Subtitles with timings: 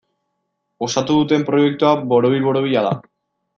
[0.87, 2.99] Osatu duten proiektua borobil-borobila da.